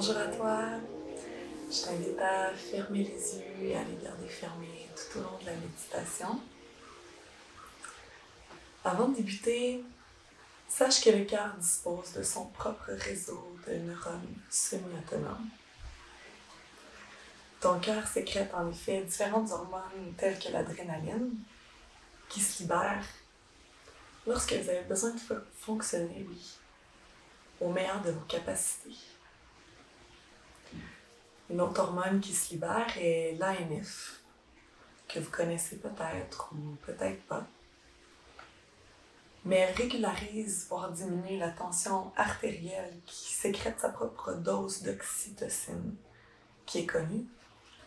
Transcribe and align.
Bonjour 0.00 0.16
à 0.16 0.28
toi. 0.28 0.60
Je 1.68 1.82
t'invite 1.82 2.20
à 2.20 2.54
fermer 2.54 3.02
les 3.02 3.34
yeux 3.34 3.66
et 3.66 3.74
à 3.76 3.82
les 3.82 3.96
garder 3.96 4.28
fermés 4.28 4.86
tout 4.94 5.18
au 5.18 5.22
long 5.22 5.38
de 5.40 5.46
la 5.46 5.56
méditation. 5.56 6.40
Avant 8.84 9.08
de 9.08 9.16
débuter, 9.16 9.82
sache 10.68 11.02
que 11.02 11.10
le 11.10 11.24
cœur 11.24 11.52
dispose 11.58 12.12
de 12.12 12.22
son 12.22 12.44
propre 12.46 12.92
réseau 12.92 13.56
de 13.66 13.74
neurones 13.74 14.36
semi-autonomes. 14.48 15.48
Ton 17.60 17.80
cœur 17.80 18.06
sécrète 18.06 18.54
en 18.54 18.70
effet 18.70 19.00
différentes 19.00 19.50
hormones 19.50 20.14
telles 20.16 20.38
que 20.38 20.52
l'adrénaline 20.52 21.34
qui 22.28 22.40
se 22.40 22.62
libèrent 22.62 23.08
lorsque 24.28 24.52
vous 24.52 24.68
avez 24.68 24.82
besoin 24.82 25.10
de 25.10 25.44
fonctionner, 25.58 26.24
oui, 26.30 26.52
au 27.60 27.70
meilleur 27.70 28.00
de 28.02 28.12
vos 28.12 28.26
capacités. 28.28 28.94
Une 31.50 31.62
autre 31.62 31.80
hormone 31.80 32.20
qui 32.20 32.34
se 32.34 32.52
libère 32.52 32.86
est 32.98 33.34
l'ANF, 33.38 34.20
que 35.08 35.18
vous 35.18 35.30
connaissez 35.30 35.76
peut-être 35.76 36.52
ou 36.52 36.76
peut-être 36.84 37.22
pas. 37.22 37.46
Mais 39.46 39.56
elle 39.56 39.74
régularise, 39.74 40.66
voire 40.68 40.90
diminue 40.90 41.38
la 41.38 41.50
tension 41.50 42.12
artérielle 42.16 43.00
qui 43.06 43.32
sécrète 43.32 43.80
sa 43.80 43.88
propre 43.88 44.34
dose 44.34 44.82
d'oxytocine, 44.82 45.96
qui 46.66 46.80
est 46.80 46.86
connue 46.86 47.26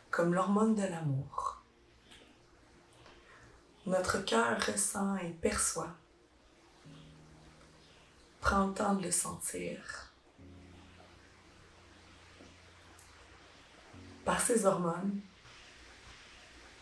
comme 0.09 0.33
l'hormone 0.33 0.73
de 0.73 0.81
l'amour. 0.81 1.61
Notre 3.85 4.25
cœur 4.25 4.59
ressent 4.65 5.17
et 5.17 5.29
perçoit. 5.29 5.95
Prends 8.39 8.67
le 8.67 8.73
temps 8.73 8.95
de 8.95 9.03
le 9.03 9.11
sentir 9.11 10.10
Par 14.31 14.39
ces 14.39 14.65
hormones, 14.65 15.19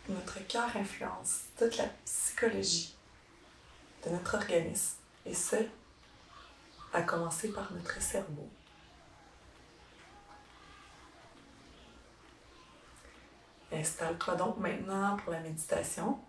notre 0.07 0.45
cœur 0.45 0.69
influence 0.77 1.45
toute 1.57 1.77
la 1.77 1.87
psychologie 2.05 2.95
de 4.05 4.11
notre 4.11 4.35
organisme, 4.35 4.97
et 5.25 5.33
ce, 5.33 5.55
à 6.93 7.01
commencer 7.01 7.51
par 7.51 7.73
notre 7.73 7.99
cerveau. 7.99 8.47
Installe-toi 13.71 14.35
donc 14.35 14.59
maintenant 14.59 15.17
pour 15.17 15.33
la 15.33 15.39
méditation. 15.39 16.19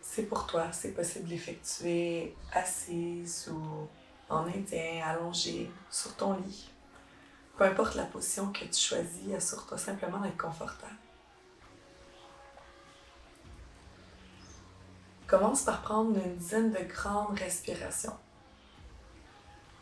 C'est 0.00 0.30
pour 0.30 0.46
toi, 0.46 0.72
c'est 0.72 0.92
possible 0.92 1.28
d'effectuer 1.28 2.34
assise 2.54 3.50
ou 3.52 3.86
en 4.30 4.46
indien, 4.46 5.02
allongé 5.04 5.70
sur 5.90 6.16
ton 6.16 6.38
lit. 6.38 6.73
Peu 7.56 7.64
importe 7.64 7.94
la 7.94 8.04
position 8.04 8.52
que 8.52 8.64
tu 8.64 8.80
choisis, 8.80 9.32
assure-toi 9.34 9.78
simplement 9.78 10.18
d'être 10.18 10.36
confortable. 10.36 10.96
Commence 15.26 15.62
par 15.62 15.82
prendre 15.82 16.16
une 16.16 16.36
dizaine 16.36 16.72
de 16.72 16.82
grandes 16.84 17.38
respirations 17.38 18.16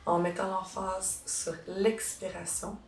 en 0.07 0.19
mettant 0.19 0.49
l'emphase 0.49 1.23
sur 1.27 1.55
l'expiration 1.67 2.79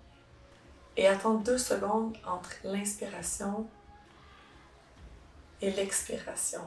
et 0.97 1.09
attends 1.09 1.35
deux 1.35 1.59
secondes 1.59 2.17
entre 2.27 2.53
l'inspiration 2.65 3.69
et 5.61 5.71
l'expiration. 5.71 6.63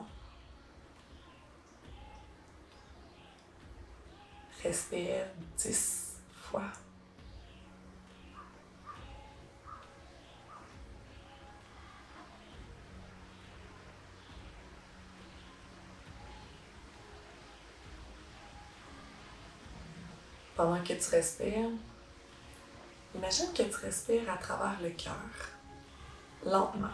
Respire 4.63 5.27
dix 5.57 6.17
fois. 6.41 6.63
Pendant 20.57 20.81
que 20.81 20.93
tu 20.93 21.09
respires, 21.11 21.69
imagine 23.15 23.53
que 23.53 23.61
tu 23.61 23.75
respires 23.75 24.29
à 24.29 24.37
travers 24.37 24.81
le 24.81 24.89
cœur, 24.89 25.13
lentement. 26.43 26.89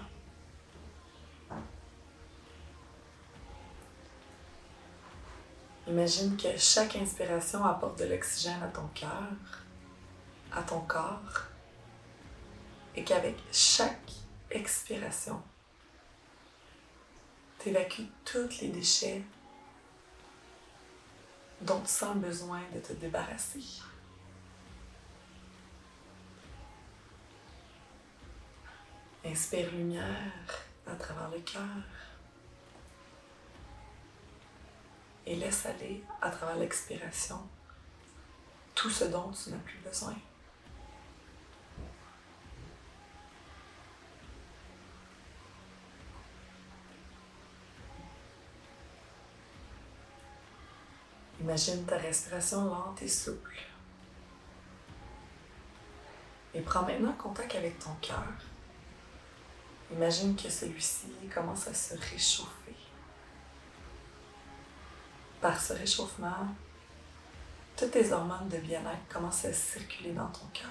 Imagine 5.88 6.36
que 6.38 6.58
chaque 6.58 6.96
inspiration 6.98 7.64
apporte 7.66 8.00
de 8.00 8.06
l'oxygène 8.06 8.62
à 8.62 8.68
ton 8.68 8.88
cœur, 8.94 9.32
à 10.52 10.62
ton 10.62 10.82
corps, 10.82 11.44
et 12.96 13.04
qu'avec 13.04 13.38
chaque 13.52 14.12
expiration, 14.52 15.42
tu 17.60 17.70
évacues 17.70 18.08
tous 18.26 18.62
les 18.62 18.70
déchets 18.70 19.24
dont 21.64 21.80
tu 21.82 21.88
sens 21.88 22.18
besoin 22.18 22.62
de 22.74 22.80
te 22.80 22.94
débarrasser. 22.94 23.64
Inspire 29.26 29.72
lumière 29.72 30.34
à 30.86 30.96
travers 30.96 31.30
le 31.30 31.40
cœur 31.40 31.62
et 35.26 35.36
laisse 35.36 35.66
aller 35.66 36.04
à 36.22 36.30
travers 36.30 36.58
l'expiration 36.58 37.40
tout 38.76 38.90
ce 38.90 39.06
dont 39.06 39.32
tu 39.32 39.52
n'as 39.52 39.58
plus 39.60 39.80
besoin. 39.80 40.16
Imagine 51.44 51.84
ta 51.84 51.98
respiration 51.98 52.64
lente 52.70 53.02
et 53.02 53.08
souple. 53.10 53.58
Et 56.54 56.62
prends 56.62 56.84
maintenant 56.84 57.12
contact 57.14 57.54
avec 57.56 57.78
ton 57.80 57.94
cœur. 58.02 58.32
Imagine 59.92 60.38
que 60.38 60.50
celui-ci 60.50 61.08
commence 61.34 61.68
à 61.68 61.74
se 61.74 61.96
réchauffer. 61.96 62.76
Par 65.42 65.60
ce 65.60 65.74
réchauffement, 65.74 66.56
toutes 67.76 67.92
tes 67.92 68.14
hormones 68.14 68.48
de 68.48 68.58
bien-être 68.60 69.08
commencent 69.10 69.44
à 69.44 69.52
circuler 69.52 70.14
dans 70.14 70.30
ton 70.30 70.48
cœur. 70.54 70.70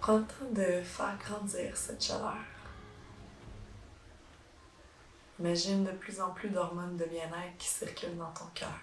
Prends 0.00 0.18
le 0.18 0.24
temps 0.24 0.50
de 0.50 0.82
faire 0.82 1.16
grandir 1.18 1.76
cette 1.76 2.02
chaleur. 2.02 2.55
Imagine 5.38 5.84
de 5.84 5.92
plus 5.92 6.20
en 6.20 6.30
plus 6.30 6.48
d'hormones 6.48 6.96
de 6.96 7.04
bien-être 7.04 7.56
qui 7.58 7.68
circulent 7.68 8.16
dans 8.16 8.32
ton 8.32 8.46
cœur. 8.54 8.80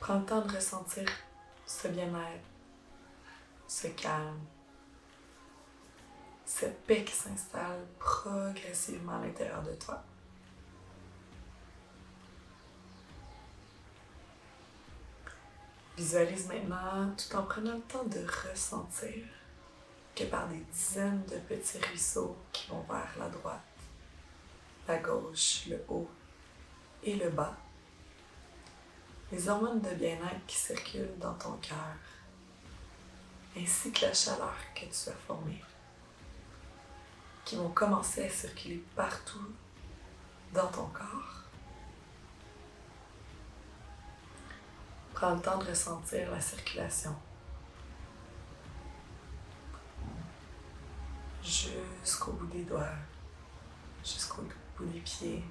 Prends 0.00 0.18
le 0.20 0.24
temps 0.24 0.40
de 0.40 0.54
ressentir 0.54 1.06
ce 1.66 1.88
bien-être, 1.88 2.44
ce 3.68 3.88
calme, 3.88 4.40
cette 6.46 6.82
paix 6.86 7.04
qui 7.04 7.12
s'installe 7.12 7.84
progressivement 7.98 9.16
à 9.16 9.26
l'intérieur 9.26 9.62
de 9.62 9.74
toi. 9.74 10.02
Visualise 15.96 16.46
maintenant 16.48 17.10
tout 17.16 17.36
en 17.36 17.42
prenant 17.42 17.74
le 17.74 17.80
temps 17.80 18.04
de 18.04 18.24
ressentir 18.48 19.24
que 20.16 20.24
par 20.24 20.48
des 20.48 20.56
dizaines 20.72 21.22
de 21.26 21.36
petits 21.36 21.78
ruisseaux 21.78 22.36
qui 22.50 22.70
vont 22.70 22.82
vers 22.88 23.14
la 23.18 23.28
droite, 23.28 23.60
la 24.88 24.96
gauche, 24.96 25.66
le 25.68 25.84
haut 25.88 26.08
et 27.02 27.14
le 27.16 27.28
bas. 27.28 27.54
Les 29.30 29.48
hormones 29.48 29.82
de 29.82 29.90
bien-être 29.90 30.46
qui 30.46 30.56
circulent 30.56 31.18
dans 31.18 31.34
ton 31.34 31.52
cœur, 31.58 31.96
ainsi 33.56 33.92
que 33.92 34.06
la 34.06 34.14
chaleur 34.14 34.56
que 34.74 34.86
tu 34.86 35.10
as 35.10 35.26
formée, 35.26 35.62
qui 37.44 37.56
vont 37.56 37.70
commencer 37.70 38.24
à 38.24 38.30
circuler 38.30 38.82
partout 38.94 39.52
dans 40.54 40.68
ton 40.68 40.86
corps. 40.86 41.42
Prends 45.12 45.34
le 45.34 45.40
temps 45.40 45.58
de 45.58 45.66
ressentir 45.66 46.30
la 46.30 46.40
circulation 46.40 47.14
jusqu'au 51.46 52.32
bout 52.32 52.46
des 52.46 52.64
doigts, 52.64 52.94
jusqu'au 54.04 54.42
bout 54.76 54.84
des 54.86 55.00
pieds, 55.00 55.44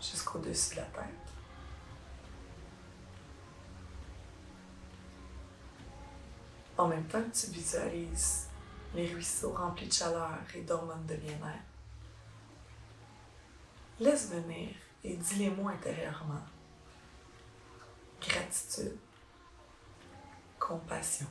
jusqu'au-dessus 0.00 0.76
de 0.76 0.80
la 0.80 0.86
tête. 0.86 1.04
En 6.76 6.86
même 6.86 7.04
temps 7.08 7.22
que 7.22 7.36
tu 7.36 7.50
visualises 7.50 8.48
les 8.94 9.12
ruisseaux 9.12 9.52
remplis 9.52 9.88
de 9.88 9.92
chaleur 9.92 10.38
et 10.54 10.62
d'hormones 10.62 11.06
de 11.06 11.16
bien-être. 11.16 11.58
Laisse 14.00 14.30
venir 14.30 14.68
et 15.02 15.16
dis 15.16 15.34
les 15.34 15.50
mots 15.50 15.68
intérieurement. 15.68 16.40
Gratitude, 18.20 18.96
compassion. 20.58 21.26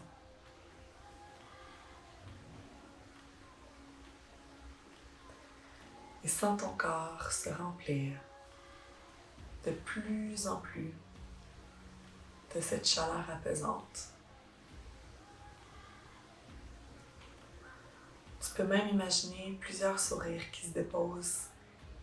Et 6.27 6.29
sens 6.29 6.59
ton 6.59 6.73
corps 6.75 7.31
se 7.31 7.49
remplir 7.51 8.19
de 9.63 9.71
plus 9.71 10.45
en 10.45 10.57
plus 10.57 10.93
de 12.53 12.59
cette 12.59 12.85
chaleur 12.85 13.23
apaisante. 13.31 14.09
Tu 18.41 18.49
peux 18.55 18.65
même 18.65 18.89
imaginer 18.89 19.57
plusieurs 19.61 19.97
sourires 20.01 20.51
qui 20.51 20.65
se 20.65 20.71
déposent 20.71 21.43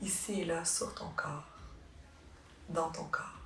ici 0.01 0.41
et 0.41 0.45
là 0.47 0.65
sur 0.65 0.95
ton 0.95 1.11
corps, 1.11 1.59
dans 2.71 2.89
ton 2.93 3.05
corps. 3.05 3.43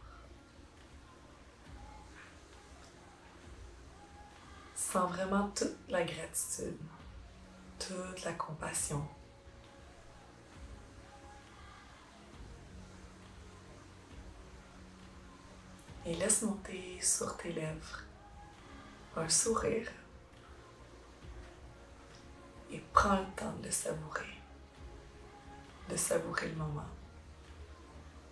Sens 4.76 5.10
vraiment 5.10 5.48
toute 5.48 5.76
la 5.88 6.04
gratitude, 6.04 6.78
toute 7.80 8.22
la 8.22 8.32
compassion. 8.34 9.04
Et 16.08 16.14
laisse 16.14 16.40
monter 16.40 16.98
sur 17.02 17.36
tes 17.36 17.52
lèvres 17.52 18.00
un 19.14 19.28
sourire 19.28 19.90
et 22.72 22.82
prends 22.94 23.20
le 23.20 23.26
temps 23.36 23.52
de 23.60 23.66
le 23.66 23.70
savourer, 23.70 24.40
de 25.90 25.96
savourer 25.96 26.48
le 26.48 26.54
moment, 26.54 26.88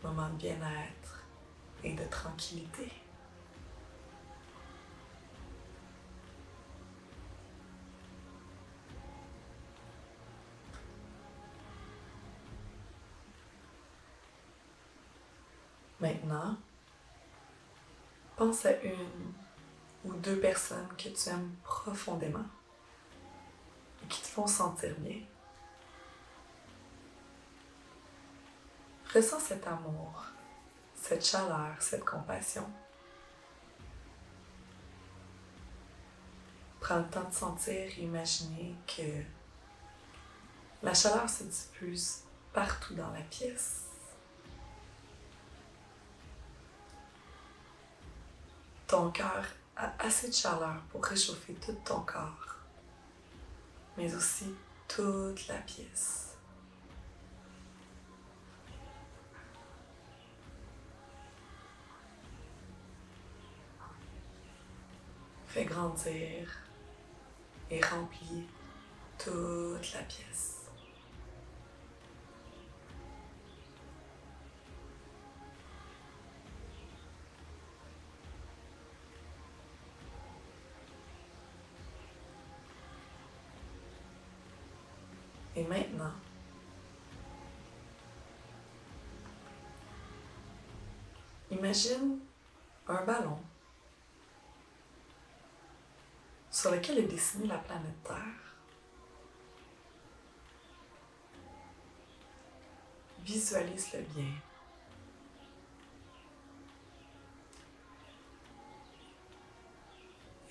moment 0.03 0.31
de 0.31 0.37
bien-être 0.37 1.27
et 1.85 1.93
de 1.93 2.05
tranquillité. 2.05 2.91
Maintenant, 16.01 16.57
pense 18.37 18.67
à 18.67 18.73
une 18.83 19.33
ou 20.05 20.13
deux 20.13 20.39
personnes 20.39 20.89
que 20.97 21.09
tu 21.09 21.29
aimes 21.29 21.55
profondément 21.65 22.45
qui 24.09 24.23
te 24.23 24.27
font 24.27 24.47
sentir 24.47 24.95
bien. 24.99 25.21
Ressens 29.13 29.41
cet 29.41 29.67
amour, 29.67 30.25
cette 30.95 31.25
chaleur, 31.25 31.75
cette 31.81 32.05
compassion. 32.05 32.69
Prends 36.81 36.99
le 36.99 37.09
temps 37.09 37.29
de 37.29 37.35
sentir 37.35 37.75
et 37.75 38.03
imaginer 38.03 38.77
que 38.87 39.23
la 40.83 40.95
chaleur 40.95 41.29
se 41.29 41.45
diffuse 41.45 42.19
partout 42.53 42.95
dans 42.95 43.11
la 43.11 43.23
pièce. 43.23 43.86
Ton 48.87 49.11
cœur 49.11 49.45
a 49.77 49.93
assez 49.99 50.29
de 50.29 50.35
chaleur 50.35 50.81
pour 50.91 51.05
réchauffer 51.05 51.55
tout 51.55 51.77
ton 51.85 52.01
corps 52.01 52.47
mais 53.97 54.15
aussi 54.15 54.55
toute 54.89 55.49
la 55.49 55.59
pièce. 55.59 56.37
Fais 65.47 65.65
grandir 65.65 66.49
et 67.71 67.81
remplis 67.81 68.47
toute 69.19 69.95
la 69.95 70.03
pièce. 70.03 70.66
Et 85.57 85.65
maintenant, 85.65 86.13
imagine 91.51 92.19
un 92.87 93.03
ballon 93.07 93.39
sur 96.51 96.71
lequel 96.71 96.99
est 96.99 97.07
dessinée 97.07 97.47
la 97.47 97.57
planète 97.57 98.03
Terre. 98.05 98.55
Visualise-le 103.25 104.03
bien. 104.15 104.33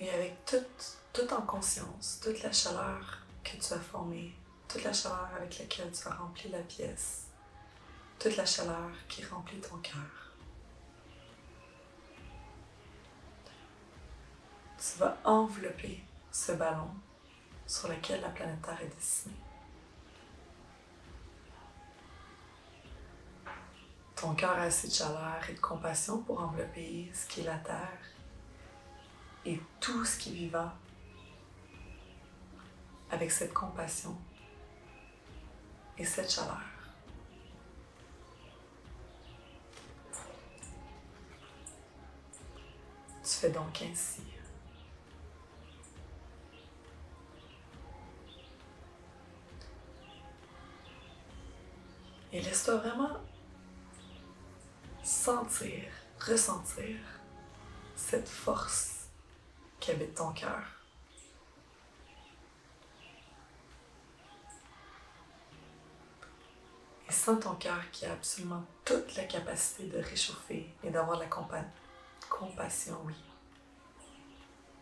Et 0.00 0.10
avec 0.10 0.44
toute, 0.44 1.32
en 1.32 1.42
conscience, 1.42 2.20
toute 2.22 2.42
la 2.42 2.50
chaleur 2.50 3.20
que 3.44 3.56
tu 3.56 3.72
as 3.72 3.78
formée 3.78 4.34
toute 4.68 4.84
la 4.84 4.92
chaleur 4.92 5.28
avec 5.36 5.58
laquelle 5.58 5.90
tu 5.92 6.08
as 6.08 6.14
rempli 6.14 6.48
la 6.50 6.60
pièce, 6.60 7.26
toute 8.18 8.36
la 8.36 8.46
chaleur 8.46 8.90
qui 9.08 9.24
remplit 9.24 9.60
ton 9.60 9.76
cœur. 9.78 10.32
Tu 14.78 14.98
vas 14.98 15.16
envelopper 15.24 16.02
ce 16.30 16.52
ballon 16.52 16.90
sur 17.66 17.88
lequel 17.88 18.20
la 18.20 18.28
planète 18.28 18.62
Terre 18.62 18.80
est 18.82 18.94
dessinée. 18.94 19.34
Ton 24.14 24.34
cœur 24.34 24.52
a 24.52 24.62
assez 24.62 24.88
de 24.88 24.92
chaleur 24.92 25.40
et 25.48 25.54
de 25.54 25.60
compassion 25.60 26.22
pour 26.22 26.40
envelopper 26.40 27.10
ce 27.12 27.26
qui 27.26 27.40
est 27.40 27.44
la 27.44 27.58
Terre 27.58 27.98
et 29.44 29.60
tout 29.80 30.04
ce 30.04 30.18
qui 30.18 30.30
est 30.30 30.34
vivant 30.34 30.72
avec 33.10 33.30
cette 33.30 33.52
compassion 33.52 34.16
et 35.98 36.04
cette 36.04 36.30
chaleur. 36.30 36.60
Tu 43.22 43.32
fais 43.32 43.50
donc 43.50 43.82
ainsi. 43.82 44.22
Et 52.32 52.40
laisse-toi 52.42 52.76
vraiment 52.76 53.18
sentir, 55.02 55.84
ressentir 56.20 56.98
cette 57.94 58.28
force 58.28 59.08
qui 59.80 59.92
habite 59.92 60.14
ton 60.14 60.32
cœur. 60.32 60.62
Et 67.08 67.12
sens 67.26 67.40
ton 67.42 67.56
cœur 67.56 67.80
qui 67.90 68.06
a 68.06 68.12
absolument 68.12 68.64
toute 68.84 69.16
la 69.16 69.24
capacité 69.24 69.88
de 69.88 69.98
réchauffer 69.98 70.72
et 70.84 70.90
d'avoir 70.90 71.18
la 71.18 71.26
compassion, 71.26 72.96
oui, 73.04 73.14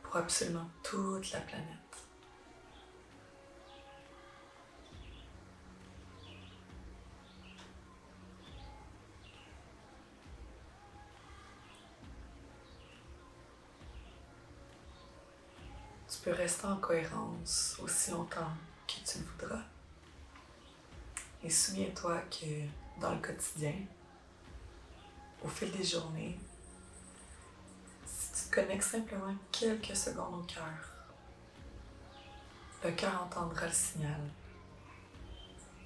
pour 0.02 0.16
absolument 0.16 0.68
toute 0.82 1.32
la 1.32 1.40
planète. 1.40 1.66
Tu 16.06 16.18
peux 16.22 16.32
rester 16.32 16.66
en 16.66 16.76
cohérence 16.76 17.78
aussi 17.82 18.10
longtemps 18.10 18.52
que 18.86 19.10
tu 19.10 19.18
le 19.18 19.24
voudras. 19.24 19.73
Et 21.44 21.50
souviens-toi 21.50 22.22
que 22.30 23.00
dans 23.00 23.12
le 23.12 23.20
quotidien, 23.20 23.74
au 25.42 25.48
fil 25.48 25.70
des 25.72 25.84
journées, 25.84 26.38
si 28.06 28.32
tu 28.32 28.48
te 28.48 28.54
connectes 28.54 28.82
simplement 28.82 29.34
quelques 29.52 29.94
secondes 29.94 30.40
au 30.40 30.42
cœur, 30.44 30.94
le 32.82 32.90
cœur 32.92 33.22
entendra 33.24 33.66
le 33.66 33.72
signal 33.72 34.20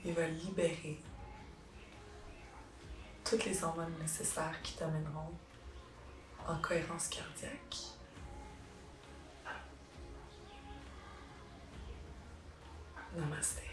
et 0.04 0.12
va 0.12 0.28
libérer 0.28 1.00
toutes 3.24 3.44
les 3.44 3.64
hormones 3.64 3.98
nécessaires 4.00 4.62
qui 4.62 4.76
t'amèneront 4.76 5.34
en 6.46 6.56
cohérence 6.60 7.08
cardiaque. 7.08 7.76
Namaste. 13.16 13.67